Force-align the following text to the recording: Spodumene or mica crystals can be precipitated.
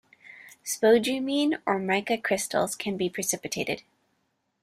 Spodumene 0.65 1.61
or 1.67 1.77
mica 1.77 2.17
crystals 2.17 2.75
can 2.75 2.97
be 2.97 3.07
precipitated. 3.07 3.83